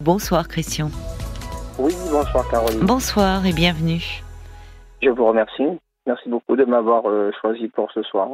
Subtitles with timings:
[0.00, 0.88] Bonsoir Christian.
[1.78, 2.86] Oui, bonsoir Caroline.
[2.86, 4.22] Bonsoir et bienvenue.
[5.02, 5.78] Je vous remercie.
[6.06, 8.30] Merci beaucoup de m'avoir euh, choisi pour ce soir.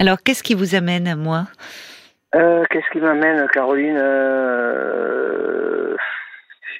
[0.00, 1.44] Alors, qu'est-ce qui vous amène à moi?
[2.34, 5.96] Euh, Qu'est-ce qui m'amène, Caroline euh,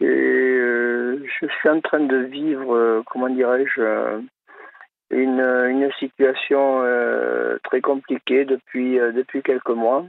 [0.01, 4.21] Je suis en train de vivre, comment dirais-je,
[5.11, 6.83] une, une, situation
[7.63, 10.05] très compliquée depuis, depuis quelques mois.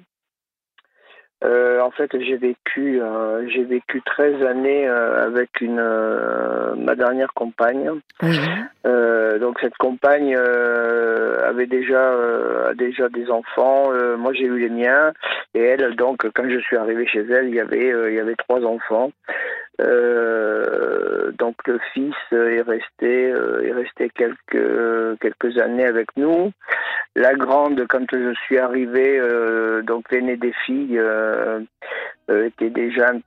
[1.43, 5.81] Euh, en fait, j'ai vécu, euh, j'ai vécu 13 années euh, avec une
[6.77, 7.89] ma dernière compagne.
[9.39, 12.13] donc cette compagne avait déjà
[12.69, 13.89] a déjà des enfants.
[14.17, 15.13] moi, j'ai eu les miens
[15.55, 18.35] et elle, donc, quand je suis arrivé chez elle, il y avait il y avait
[18.35, 19.11] trois enfants.
[19.79, 26.51] Donc le fils est resté est resté quelques quelques années avec nous.
[27.15, 31.59] La grande, quand je suis arrivé, euh, donc l'aînée des filles euh,
[32.29, 33.19] euh, était déjà un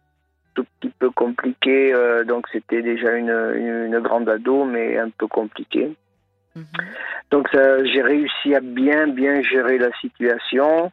[0.54, 1.92] tout petit peu compliqué,
[2.28, 5.96] donc c'était déjà une, une, grande ado, mais un peu compliqué.
[6.56, 6.64] Mhm.
[7.30, 10.92] Donc j'ai réussi à bien bien gérer la situation.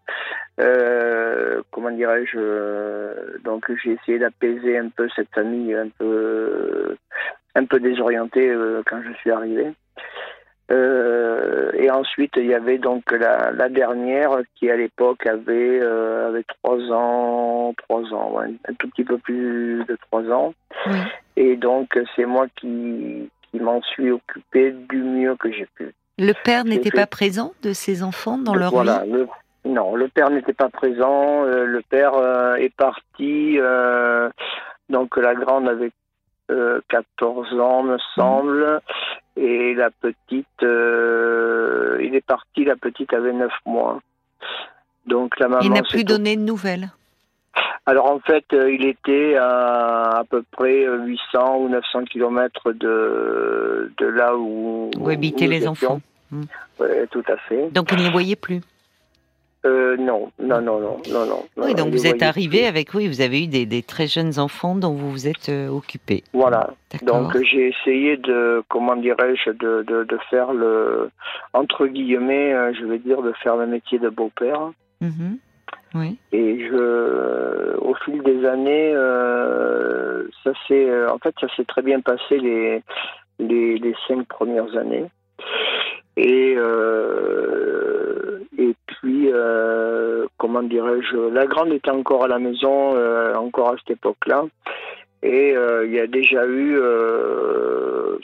[1.72, 6.96] comment dirais-je Donc j'ai essayé d'apaiser un peu cette famille un peu
[7.56, 8.52] un peu désorientée
[8.86, 9.74] quand je suis arrivé.
[10.72, 16.30] Euh, et ensuite, il y avait donc la, la dernière qui, à l'époque, avait, euh,
[16.30, 20.54] avait 3 ans, 3 ans, un tout petit peu plus de 3 ans.
[21.36, 23.30] Et donc, c'est moi qui
[23.62, 25.94] m'en suis occupé du mieux que j'ai pu.
[26.18, 29.26] Le père n'était pas présent de ses enfants dans leur voilà, vie?
[29.64, 31.46] Non, le père n'était pas présent.
[31.46, 32.14] Euh, le père
[32.58, 33.58] est parti.
[34.90, 35.92] donc, la grande avait
[36.90, 38.82] 14 ans, me semble.
[39.38, 44.02] Et la petite, euh, il est parti, la petite avait 9 mois.
[45.06, 45.62] Donc la maman.
[45.64, 46.92] Il n'a plus donné de nouvelles.
[47.86, 53.92] Alors en fait, euh, il était à à peu près 800 ou 900 kilomètres de,
[53.98, 56.02] de là où, où habitaient les enfants.
[56.32, 57.70] Oui, tout à fait.
[57.72, 58.62] Donc il ne les voyait plus?
[59.64, 61.44] Euh, non, non, non, non, non, non.
[61.58, 64.74] Oui, donc vous êtes arrivé avec, oui, vous avez eu des, des, très jeunes enfants
[64.74, 66.24] dont vous vous êtes euh, occupé.
[66.34, 66.72] Voilà.
[67.04, 71.12] Donc j'ai essayé de, comment dirais-je, de, de, de, faire le,
[71.54, 74.72] entre guillemets, euh, je vais dire, de faire le métier de beau-père.
[75.00, 75.38] Mhm.
[76.32, 82.00] Et je, au fil des années, euh, ça s'est, en fait, ça s'est très bien
[82.00, 82.84] passé les,
[83.40, 85.06] les, cinq premières années.
[86.18, 86.56] Et
[88.58, 93.76] et puis, euh, comment dirais-je, la grande était encore à la maison, euh, encore à
[93.80, 94.46] cette époque-là.
[95.24, 96.80] Et euh, il y a déjà eu,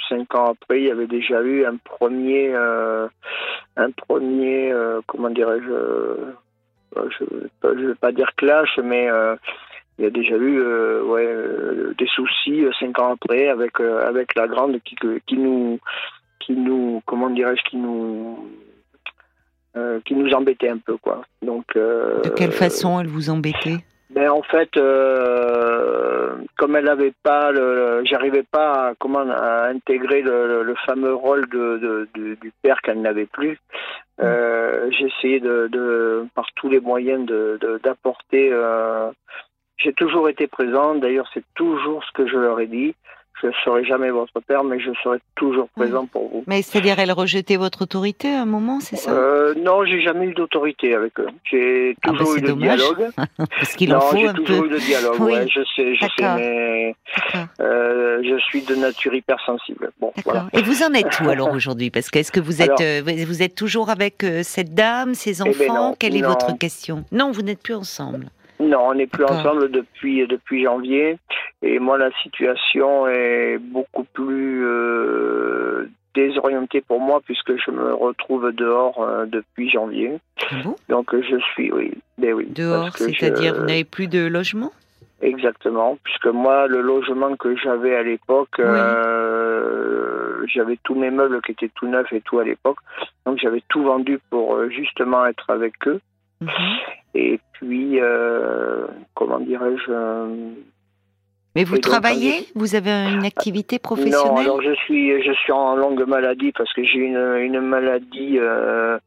[0.10, 4.74] cinq ans après, il y avait déjà eu un premier, un premier,
[5.06, 5.74] comment dirais-je,
[7.20, 9.10] je ne vais pas dire clash, mais
[9.98, 10.62] il y a déjà eu
[11.04, 11.28] ouais,
[11.98, 15.80] des soucis cinq ans après avec, avec la grande qui, qui nous,
[16.40, 18.38] qui nous, comment dirais-je, qui nous
[19.78, 21.22] euh, qui nous embêtait un peu, quoi.
[21.42, 21.66] Donc.
[21.76, 23.78] Euh, de quelle façon elle vous embêtait?
[24.10, 27.52] Ben en fait, euh, comme elle n'avait pas,
[28.06, 33.60] j'arrivais pas à, comment à intégrer le, fameux rôle de, du père qu'elle n'avait plus.
[34.20, 34.92] Mm.
[34.92, 37.26] J'essayais de, de, par tous les moyens
[37.84, 38.52] d'apporter.
[39.78, 40.96] J'ai toujours été présent.
[40.96, 42.96] D'ailleurs, c'est toujours ce que je leur ai dit
[43.42, 46.44] je ne serai jamais votre père, mais je serai toujours présent pour vous.
[46.48, 49.12] Mais c'est-à-dire, elle rejetait votre autorité à un moment, c'est ça?
[49.12, 51.28] Euh, Non, j'ai jamais eu d'autorité avec eux.
[51.50, 53.10] J'ai ah, toujours eu le dialogue.
[53.38, 54.40] Parce qu'il en faut un peu.
[54.40, 55.34] j'ai toujours eu le dialogue, oui.
[55.34, 56.96] ouais, je sais, je sais, mais
[57.60, 59.92] euh, je suis de nature hypersensible.
[60.00, 60.48] Bon, voilà.
[60.54, 61.92] Et vous en êtes où alors aujourd'hui?
[61.92, 65.42] Parce que est-ce que vous êtes, euh, vous êtes toujours avec euh, cette dame, ses
[65.42, 65.96] eh ben enfants?
[65.98, 67.06] Quelle est votre question?
[67.12, 68.28] Non, vous n'êtes plus ensemble.
[68.60, 71.18] Non, on n'est plus ensemble depuis depuis janvier.
[71.62, 78.52] Et moi, la situation est beaucoup plus euh, désorientée pour moi puisque je me retrouve
[78.52, 80.20] dehors euh, depuis janvier.
[80.52, 80.56] Ah
[80.90, 82.48] Donc je suis, oui, ben oui.
[82.50, 84.72] Dehors, c'est-à-dire vous n'avez plus de logement?
[85.22, 91.54] Exactement, puisque moi, le logement que j'avais à l'époque, euh, j'avais tous mes meubles qui
[91.54, 92.78] étaient tout neufs et tout à l'époque.
[93.26, 96.00] Donc j'avais tout vendu pour justement être avec eux.
[96.42, 96.50] Mhm.
[97.16, 98.00] Et puis,
[99.16, 99.92] comment dirais-je
[101.58, 105.76] mais vous travaillez Vous avez une activité professionnelle Non, alors je suis, je suis en
[105.76, 109.00] longue maladie parce que j'ai une, une maladie, euh,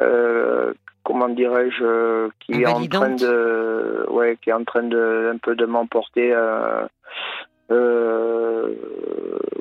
[0.00, 0.72] euh,
[1.04, 5.54] comment dirais-je, qui est en train de, ouais, qui est en train de un peu
[5.54, 6.32] de m'emporter.
[6.32, 6.86] Euh,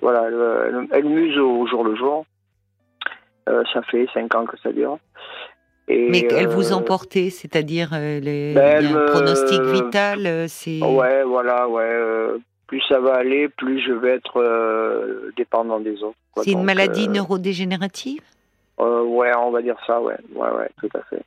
[0.02, 2.26] voilà, elle, elle, muse au jour le jour.
[3.48, 4.98] ça fait cinq ans que ça dure.
[5.90, 10.82] Mais elle vous emportait, c'est-à-dire les ben, pronostic vital, c'est.
[10.84, 12.38] Ouais, voilà, ouais.
[12.68, 16.18] plus ça va aller, plus je vais être dépendant des autres.
[16.44, 18.22] C'est une maladie neurodégénérative?
[18.78, 21.24] Ouais, on va dire ça, ouais, ouais, ouais, tout à fait.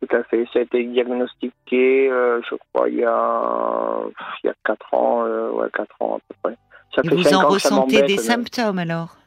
[0.00, 0.46] Tout à fait.
[0.52, 4.00] Ça a été diagnostiqué, euh, je crois, il y a,
[4.42, 6.56] il y a 4 ans, euh, ouais, 4 ans à peu près.
[6.94, 9.17] Ça Et vous en ressentez des symptômes alors?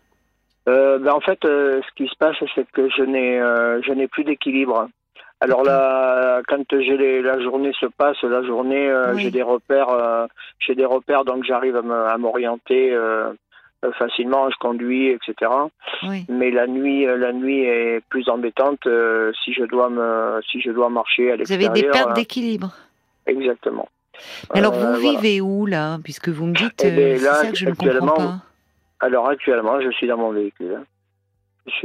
[0.69, 3.39] Euh, ben, En fait, ce qui se passe, c'est que je n'ai,
[3.83, 4.87] je n'ai plus d'équilibre.
[5.39, 10.27] Alors là, quand j'ai la journée se passe, la journée, j'ai des repères,
[10.59, 12.95] j'ai des repères, donc j'arrive à m'orienter
[13.83, 15.51] euh, facilement, je conduis, etc.
[16.29, 20.61] Mais la nuit, euh, la nuit est plus embêtante euh, si je dois me, si
[20.61, 21.71] je dois marcher à l'extérieur.
[21.71, 22.75] Vous avez des pertes d'équilibre.
[23.25, 23.89] Exactement.
[24.53, 27.73] Alors vous vivez où là, puisque vous me dites, eh c'est ça que je ne
[27.73, 28.35] comprends pas.
[29.01, 30.79] Alors actuellement, je suis dans mon véhicule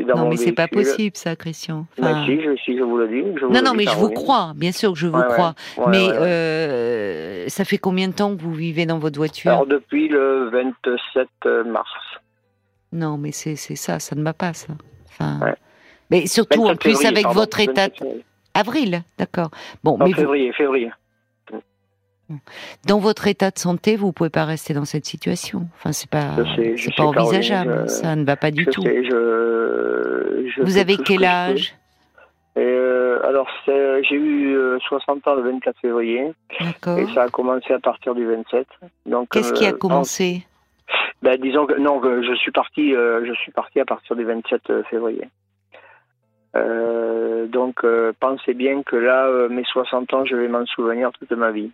[0.07, 1.87] non, mais c'est pas possible, ça, Christian.
[1.97, 3.23] si, je, vous le dis.
[3.51, 5.55] non, non, mais je vous crois, bien sûr que je vous crois.
[5.89, 9.51] mais euh, ça fait combien de temps que vous vivez dans votre voiture?
[9.51, 11.29] Alors, depuis le 27
[11.67, 11.91] mars.
[12.93, 14.73] Non, mais c'est ça, ça ne va pas, ça.
[15.09, 15.41] Enfin,
[16.11, 17.89] Mais surtout, en plus, avec votre état.
[18.55, 19.51] Avril, d'accord.
[19.85, 20.91] Bon, mais février, février.
[22.87, 25.69] Dans votre état de santé, vous pouvez pas rester dans cette situation.
[25.77, 26.35] Enfin, c'est pas,
[26.77, 27.89] c'est pas envisageable.
[27.89, 28.83] ça ne va pas du tout.
[30.63, 31.77] vous avez quel âge?
[32.57, 34.57] Euh, alors, j'ai eu
[34.89, 36.33] 60 euh, ans le 24 février.
[36.61, 38.67] Et ça a commencé à partir du 27.
[39.05, 40.47] Donc, qu'est-ce qui a euh, commencé?
[41.23, 45.29] Ben, disons que non, je suis parti, je suis parti à partir du 27 février.
[46.57, 51.11] Euh, donc euh, pensez bien que là, euh, mes 60 ans, je vais m'en souvenir
[51.13, 51.71] toute ma vie.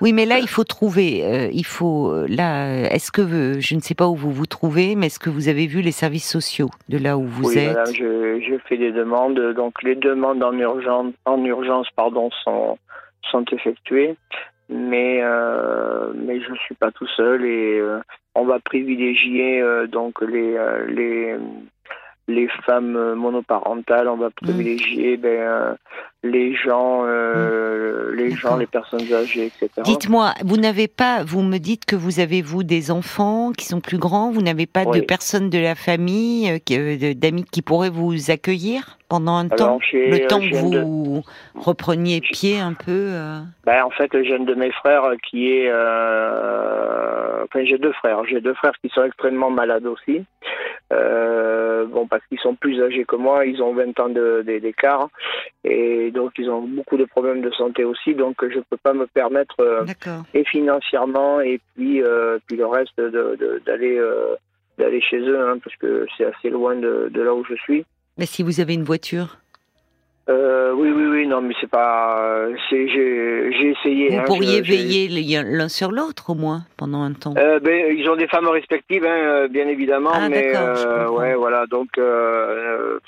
[0.00, 1.50] Oui, mais là, il faut trouver.
[1.52, 2.90] il faut là.
[2.90, 5.66] Est-ce que je ne sais pas où vous vous trouvez, mais est-ce que vous avez
[5.66, 9.40] vu les services sociaux de là où vous êtes Oui, je, je, fais des demandes.
[9.54, 12.78] Donc les demandes en urgence, en urgence, pardon, sont
[13.30, 14.16] sont effectuées,
[14.70, 15.22] mais
[16.14, 17.82] mais je suis pas tout seul et
[18.34, 20.56] on va privilégier donc les
[20.88, 21.36] les
[22.34, 24.42] les femmes monoparentales, on va mmh.
[24.42, 25.74] privilégier ben, euh,
[26.22, 28.16] les gens, euh, mmh.
[28.16, 29.70] les gens, les personnes âgées, etc.
[29.84, 33.80] Dites-moi, vous n'avez pas, vous me dites que vous avez vous des enfants qui sont
[33.80, 38.30] plus grands, vous n'avez pas de personnes de la famille, euh, d'amis qui pourraient vous
[38.30, 41.22] accueillir pendant un temps, le temps que vous
[41.54, 43.12] repreniez pied un peu.
[43.64, 48.40] Ben, en fait, j'ai un de mes frères qui est, enfin j'ai deux frères, j'ai
[48.40, 50.24] deux frères qui sont extrêmement malades aussi.
[50.92, 55.08] Euh, bon, parce qu'ils sont plus âgés que moi, ils ont 20 ans d'écart
[55.62, 58.14] et donc ils ont beaucoup de problèmes de santé aussi.
[58.14, 59.84] Donc je ne peux pas me permettre, euh,
[60.34, 64.00] et financièrement et puis, euh, puis le reste, d'aller
[64.78, 67.84] d'aller chez eux, hein, parce que c'est assez loin de, de là où je suis.
[68.18, 69.38] Mais si vous avez une voiture
[70.30, 72.46] euh, oui, oui, oui, non, mais c'est pas.
[72.70, 74.10] J'ai essayé.
[74.10, 75.08] Vous hein, pourriez veiller
[75.42, 77.34] l'un sur l'autre au moins pendant un temps.
[77.36, 80.56] Euh, ben, ils ont des femmes respectives, hein, euh, bien évidemment, ah, mais
[81.08, 81.98] ouais, voilà, donc.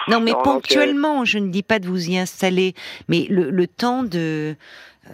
[0.08, 2.74] non, mais ponctuellement, je ne dis pas de vous y installer,
[3.08, 4.54] mais le, le temps de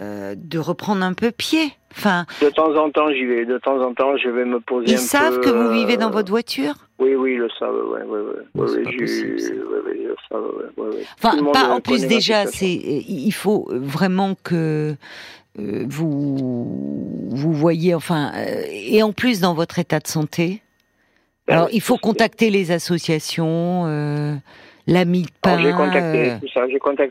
[0.01, 1.73] de reprendre un peu pied.
[1.93, 2.27] Enfin.
[2.43, 3.45] De temps en temps, j'y vais.
[3.45, 4.93] De temps en temps, je vais me poser.
[4.93, 6.75] Ils savent que vous vivez dans votre voiture?
[6.99, 8.75] Oui, oui, ils le savent, oui, oui, oui.
[10.79, 14.97] oui, Enfin, pas en plus déjà, c'est il faut vraiment que
[15.59, 20.63] euh, vous vous voyez, enfin, euh, et en plus dans votre état de santé.
[21.47, 23.85] Ben Alors, il faut contacter les associations.
[23.87, 24.35] Euh,
[24.89, 25.59] l'ami Pain,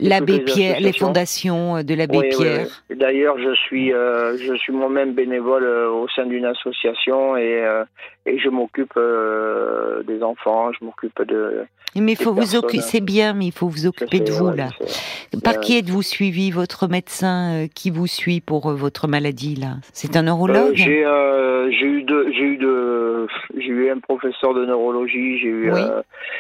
[0.02, 2.68] l'abbé Pierre, les fondations de l'abbé Pierre.
[2.90, 7.64] D'ailleurs, je suis, je suis moi-même bénévole au sein d'une association et,
[8.26, 9.00] et je m'occupe
[10.08, 11.66] des enfants, je m'occupe de.
[11.96, 14.70] Mais il faut vous occuper, c'est bien, mais il faut vous occuper de vous là.
[15.44, 19.77] Par qui êtes-vous suivi Votre médecin qui vous suit pour votre maladie là?
[19.94, 20.75] C'est un neurologue?
[20.75, 21.06] J'ai eu
[21.72, 21.86] j'ai
[22.44, 23.27] eu deux,
[23.58, 25.72] j'ai eu un professeur de neurologie, j'ai eu,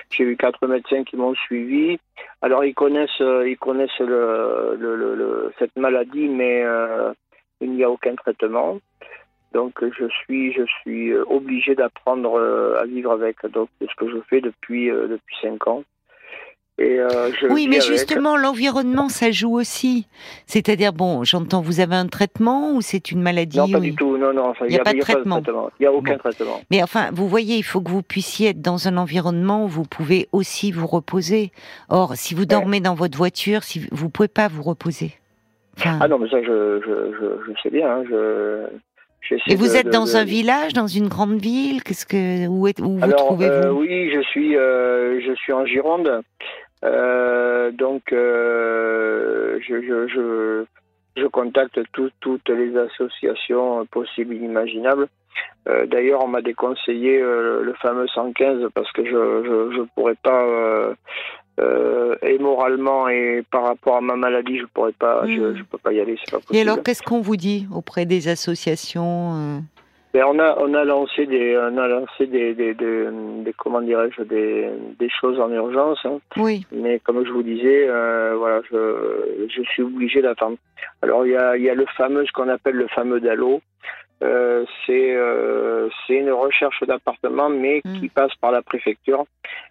[0.09, 1.99] j'ai eu quatre médecins qui m'ont suivi.
[2.41, 7.11] Alors ils connaissent, euh, ils connaissent le, le, cette maladie, mais euh,
[7.61, 8.79] il n'y a aucun traitement.
[9.53, 13.45] Donc je suis, je suis obligé d'apprendre euh, à vivre avec.
[13.51, 15.83] Donc c'est ce que je fais depuis depuis cinq ans.
[16.79, 20.07] Euh, oui, mais justement, l'environnement, ça joue aussi.
[20.45, 24.15] C'est-à-dire, bon, j'entends, vous avez un traitement ou c'est une maladie Non, pas du tout.
[24.17, 25.41] Non, non, il n'y a, pas de traitement.
[25.79, 26.61] Il n'y a aucun traitement.
[26.69, 29.85] Mais enfin, vous voyez, il faut que vous puissiez être dans un environnement où vous
[29.85, 31.51] pouvez aussi vous reposer.
[31.89, 35.13] Or, si vous dormez dans votre voiture, si vous ne pouvez pas vous reposer.
[35.83, 37.89] Ah non, mais ça, je, je, je, sais bien.
[37.89, 38.65] Hein, je...
[39.47, 42.97] Et vous êtes dans un village, dans une grande ville Qu'est-ce que où, êtes, où
[42.97, 46.21] vous trouvez-vous euh, Oui, je suis, euh, je suis en Gironde.
[46.83, 50.65] donc, je, je, je,
[51.15, 55.07] je, contacte toutes les associations possibles et imaginables.
[55.87, 60.93] D'ailleurs, on m'a déconseillé le fameux 115 parce que je ne pourrais pas euh,
[61.59, 65.63] et moralement et par rapport à ma maladie, je pourrais pas, je, hmm.
[65.71, 66.55] peux pas y aller, c'est pas possible.
[66.55, 69.59] Et alors, qu'est-ce qu'on vous dit auprès des associations euh
[70.13, 74.23] ben, on a on a lancé des on a lancé des des, des, comment dirais-je
[74.23, 75.99] des, des choses en urgence.
[76.05, 76.19] Hein.
[76.37, 76.65] Oui.
[76.71, 80.57] Mais comme je vous disais, euh, voilà, je, je suis obligé d'attendre.
[81.01, 83.61] Alors il y a il y a le fameux ce qu'on appelle le fameux DALO.
[84.23, 87.99] Euh, c'est euh, c'est une recherche d'appartement, mais hmm.
[87.99, 89.25] qui passe par la préfecture.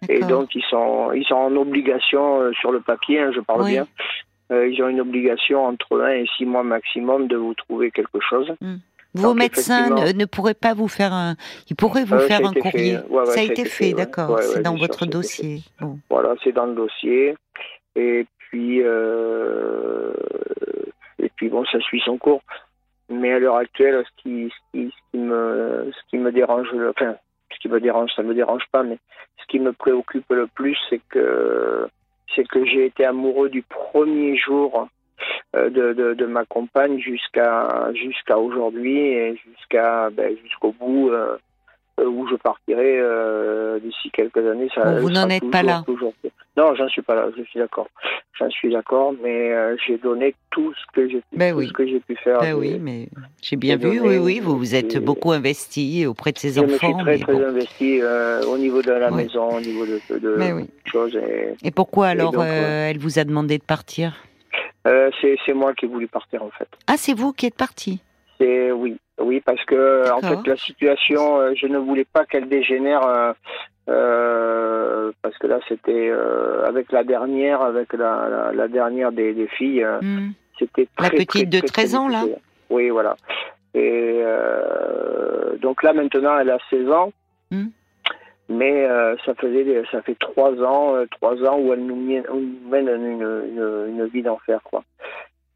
[0.07, 3.65] Et donc ils sont ils sont en obligation euh, sur le papier, hein, je parle
[3.65, 3.87] bien.
[4.49, 8.53] ils ont une obligation entre 1 et 6 mois maximum de vous trouver quelque chose.
[8.61, 8.77] Hmm.
[9.13, 11.35] Vos médecins ne, pourraient pas vous faire un.
[11.69, 12.99] Ils pourraient vous faire un courrier.
[13.25, 14.39] ça, a été fait, d'accord.
[14.39, 15.61] c'est dans votre dossier.
[16.09, 17.35] Voilà, c'est dans le dossier.
[17.95, 18.79] Et puis,
[21.19, 22.43] et puis bon, ça suit son cours.
[23.09, 26.67] Mais à l'heure actuelle, ce qui, ce qui, ce qui, me, ce qui me dérange,
[26.89, 27.15] enfin,
[27.53, 28.97] ce qui me dérange, ça me dérange pas, mais
[29.41, 31.87] ce qui me préoccupe le plus, c'est que,
[32.35, 34.89] c'est que j'ai été amoureux du premier jour
[35.55, 41.37] euh, de, de, de ma compagne jusqu'à jusqu'à aujourd'hui et jusqu'à ben, jusqu'au bout euh,
[42.05, 44.69] où je partirai euh, d'ici quelques années.
[44.73, 45.83] Ça, vous n'en êtes pas là.
[45.85, 46.13] Toujours.
[46.55, 47.27] Non, j'en suis pas là.
[47.35, 47.87] Je suis d'accord.
[48.37, 51.71] J'en suis d'accord, mais euh, j'ai donné tout ce que j'ai ben oui.
[51.71, 52.39] que j'ai pu faire.
[52.39, 53.09] Ben oui, mais
[53.41, 53.99] j'ai bien vu.
[53.99, 56.67] oui, oui, vous vous êtes beaucoup investi auprès de ces enfants.
[56.67, 59.99] Je me suis très très investi euh, au niveau de la maison, au niveau de,
[60.19, 61.17] de ben choses.
[61.63, 64.13] Et, pourquoi alors elle vous a demandé de partir?
[64.83, 66.67] C'est moi qui ai voulu partir en fait.
[66.87, 68.01] Ah, c'est vous qui êtes parti?
[68.39, 68.97] C'est oui.
[69.19, 73.33] Oui, parce que en fait la situation, euh, je ne voulais pas qu'elle dégénère euh,
[73.89, 76.11] euh, parce que là c'était
[76.65, 80.31] avec la dernière, avec la, la, dernière des, des filles, hmm.
[80.59, 82.25] c'était la petite de 13 ans là.
[82.69, 83.15] Oui, voilà.
[83.73, 84.21] Et
[85.61, 87.11] donc là maintenant elle a 16 ans.
[87.49, 87.67] Hmm.
[88.49, 88.87] Mais
[89.25, 92.23] ça faisait ça fait trois ans trois ans où elle nous mène,
[92.71, 94.83] une, une, une vie d'enfer quoi.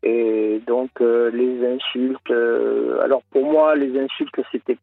[0.03, 2.31] Et donc euh, les insultes.
[2.31, 4.77] Euh, alors pour moi, les insultes, c'était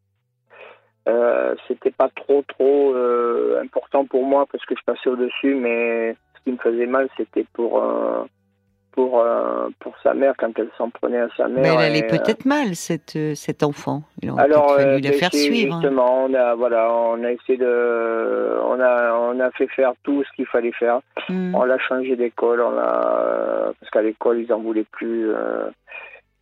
[1.08, 2.94] euh, c'était pas trop trop
[3.60, 7.08] important pour moi parce que je passais au dessus, mais ce qui me faisait mal,
[7.16, 7.82] c'était pour
[8.98, 11.62] pour, euh, pour sa mère quand elle s'en prenait à sa mère.
[11.62, 14.02] Mais elle allait euh, peut-être mal, cette, euh, cet enfant.
[14.20, 15.76] Il aurait Alors, fallu la faire suivre.
[15.76, 15.80] Hein.
[15.80, 18.58] Justement, on a, voilà, on a essayé de.
[18.64, 20.98] On a, on a fait faire tout ce qu'il fallait faire.
[21.28, 21.54] Hmm.
[21.54, 23.57] On l'a changé d'école, on a,
[23.90, 25.30] parce qu'à l'école, ils n'en voulaient plus.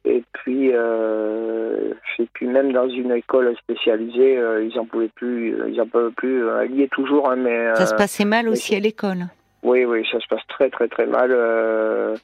[0.05, 5.87] et puis, et puis même dans une école spécialisée, ils n'en pouvaient plus, ils en
[5.87, 6.49] peuvent plus.
[6.61, 7.75] Elle y est toujours, hein, mais.
[7.75, 9.27] Ça se passait mal aussi à l'école.
[9.67, 11.31] Oui, oui, ça se passe très, très, très mal.
[11.33, 12.17] Euh,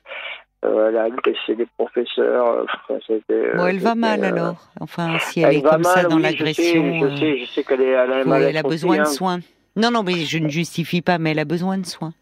[0.64, 2.64] euh, elle a agressé des professeurs.
[2.88, 3.20] Euh,
[3.56, 4.68] bon, elle va mal alors.
[4.80, 7.00] Enfin, si elle, est comme ça dans l'agression.
[7.00, 9.06] Je, sais, je sais, qu'elle est, elle a, elle a besoin de hein.
[9.06, 9.40] soins.
[9.74, 12.12] Non, non, mais je ne justifie pas, mais elle a besoin de soins.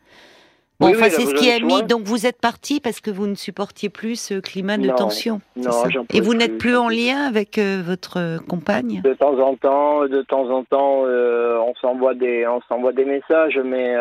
[0.81, 1.83] Bon, enfin, c'est ce qui a mis.
[1.83, 5.41] Donc, vous êtes parti parce que vous ne supportiez plus ce climat de tension.
[5.57, 5.71] Non,
[6.13, 9.03] Et vous n'êtes plus en lien avec votre compagne?
[9.03, 13.59] De temps en temps, de temps en temps, on s'envoie des, on s'envoie des messages,
[13.63, 13.95] mais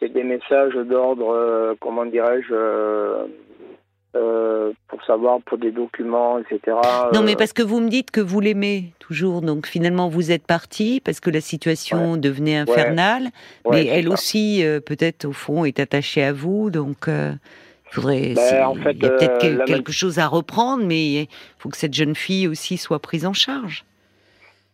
[0.00, 2.54] c'est des messages d'ordre, euh, comment dirais-je,
[4.14, 6.76] euh, euh, pour savoir, pour des documents, etc.
[7.12, 10.46] Non, mais parce que vous me dites que vous l'aimez toujours, donc finalement vous êtes
[10.46, 13.28] parti parce que la situation devenait infernale,
[13.70, 17.08] mais elle aussi, peut-être au fond, est attachée à vous, donc.
[17.90, 21.28] Faudrait, ben, en fait, il y a peut-être quelque chose à reprendre, mais il
[21.58, 23.84] faut que cette jeune fille aussi soit prise en charge.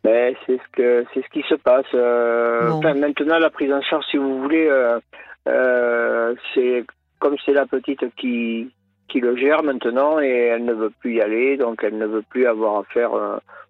[0.03, 1.85] Ben, c'est ce que c'est ce qui se passe.
[1.93, 4.99] Euh, maintenant, la prise en charge, si vous voulez, euh,
[5.47, 6.85] euh, c'est
[7.19, 8.71] comme c'est la petite qui
[9.11, 12.23] qui le gère maintenant et elle ne veut plus y aller, donc elle ne veut
[12.29, 13.11] plus avoir affaire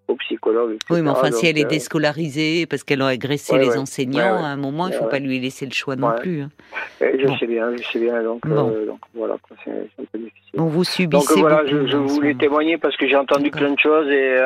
[0.07, 0.77] au psychologue.
[0.89, 4.57] Oui, mais enfin, si elle est déscolarisée parce qu'elle a agressé les enseignants, à un
[4.57, 6.41] moment, il ne faut pas lui laisser le choix non plus.
[6.41, 6.49] Hein.
[6.99, 10.55] Je sais bien, je sais bien, donc, donc voilà, c'est un peu difficile.
[10.55, 11.35] Donc vous subissez.
[11.35, 14.37] Donc voilà, je, je voulais témoigner parce que j'ai entendu plein de choses et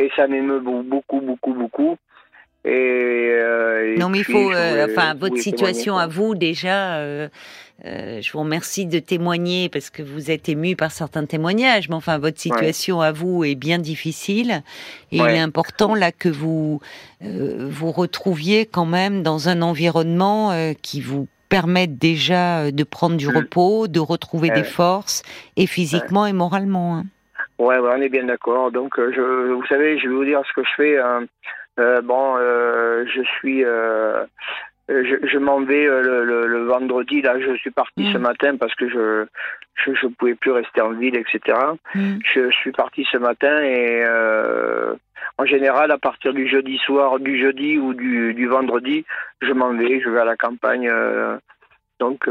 [0.00, 1.96] et ça m'émeut beaucoup, beaucoup, beaucoup.
[2.64, 7.28] Et, euh, non, mais il faut, euh, enfin, votre situation à vous déjà.
[7.84, 11.94] Euh, je vous remercie de témoigner parce que vous êtes ému par certains témoignages, mais
[11.94, 14.62] enfin, votre situation à vous est bien difficile
[15.12, 16.80] et il est important là que vous
[17.20, 23.36] vous retrouviez quand même dans un environnement qui vous permette déjà de prendre du mm.
[23.36, 25.22] repos, de retrouver des forces,
[25.56, 26.96] et physiquement et moralement.
[26.96, 27.04] Hein.
[27.60, 28.72] Ouais, on est bien d'accord.
[28.72, 30.98] Donc, euh, je, vous savez, je vais vous dire ce que je fais.
[30.98, 31.26] Hein.
[31.78, 33.62] Euh, bon, euh, je suis,
[34.90, 37.22] je, m'en vais le, vendredi.
[37.22, 38.22] Là, je suis parti ce mm.
[38.22, 39.26] matin parce que je
[39.76, 41.56] je ne pouvais plus rester en ville, etc.
[41.94, 42.18] Mm.
[42.34, 44.04] Je suis parti ce matin et
[45.38, 49.06] en général, à partir du jeudi soir, du jeudi ou du, du vendredi,
[49.40, 50.90] je m'en vais, je vais à la campagne.
[51.98, 52.24] donc,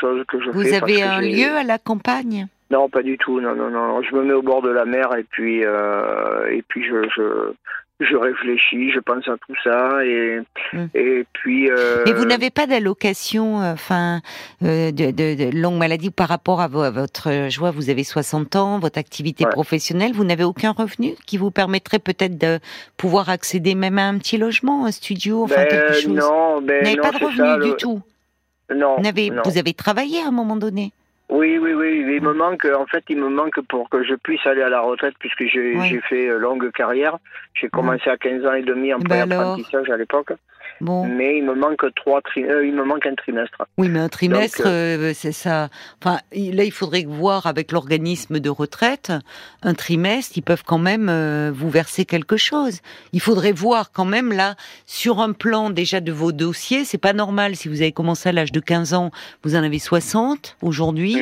[0.00, 0.78] chose que je Vous fais.
[0.78, 2.46] Vous avez un lieu à la campagne?
[2.70, 3.40] Non, pas du tout.
[3.40, 4.02] Non, non, non.
[4.02, 7.52] Je me mets au bord de la mer et puis euh, et puis je, je,
[8.00, 10.40] je réfléchis, je pense à tout ça et
[10.72, 10.86] hmm.
[10.94, 11.70] et puis.
[11.70, 14.20] Euh, Mais vous n'avez pas d'allocation, euh, enfin,
[14.60, 17.70] de, de, longue maladie par rapport à, votre joie.
[17.70, 20.12] Vous avez 60 ans, votre activité professionnelle.
[20.12, 22.58] Vous n'avez aucun revenu qui vous permettrait peut-être de
[22.96, 26.14] pouvoir accéder même à un petit logement, un studio, enfin ben, quelque chose?
[26.14, 28.00] Non, ben, vous n'avez pas de revenu du tout?
[28.74, 30.92] Non, vous avez, vous avez travaillé à un moment donné?
[31.30, 32.04] Oui, oui, oui.
[32.06, 34.80] Il me manque, en fait, il me manque pour que je puisse aller à la
[34.82, 37.18] retraite, puisque j'ai fait euh, longue carrière.
[37.54, 40.32] J'ai commencé à 15 ans et demi en ben apprentissage à l'époque.
[40.80, 43.64] Mais il me manque trois euh, il me manque un trimestre.
[43.78, 45.68] Oui, mais un trimestre, euh, c'est ça.
[46.02, 49.12] Enfin, là, il faudrait voir avec l'organisme de retraite,
[49.62, 51.10] un trimestre, ils peuvent quand même
[51.54, 52.80] vous verser quelque chose.
[53.12, 57.12] Il faudrait voir quand même là, sur un plan déjà de vos dossiers, c'est pas
[57.12, 57.56] normal.
[57.56, 59.10] Si vous avez commencé à l'âge de 15 ans,
[59.42, 61.13] vous en avez 60 aujourd'hui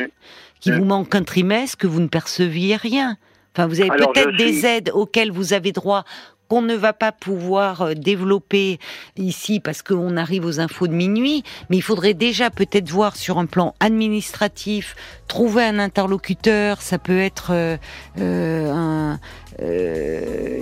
[0.60, 3.16] qu'il vous manque un trimestre, que vous ne perceviez rien.
[3.54, 6.04] Enfin, vous avez peut-être des aides auxquelles vous avez droit
[6.52, 8.78] qu'on ne va pas pouvoir euh, développer
[9.16, 13.38] ici parce qu'on arrive aux infos de minuit, mais il faudrait déjà peut-être voir sur
[13.38, 14.94] un plan administratif,
[15.28, 17.78] trouver un interlocuteur, ça peut être euh,
[18.18, 19.16] euh,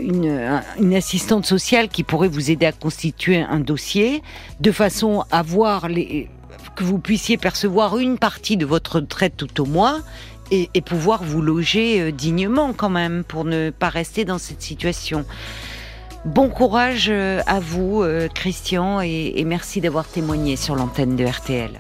[0.01, 4.23] une, une, assistante sociale qui pourrait vous aider à constituer un dossier,
[4.61, 6.29] de façon à voir les,
[6.77, 10.01] que vous puissiez percevoir une partie de votre retraite tout au mois
[10.51, 15.25] et, pouvoir vous loger euh, dignement quand même pour ne pas rester dans cette situation.
[16.25, 21.71] Bon courage euh, à vous, euh, Christian, et merci d'avoir témoigné sur l'antenne de RTL.